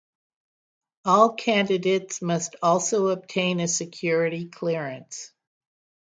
All 1.05 1.33
candidates 1.35 2.23
must 2.23 2.55
also 2.63 3.09
obtain 3.09 3.59
a 3.59 3.67
security 3.67 4.47
clearance. 4.49 5.31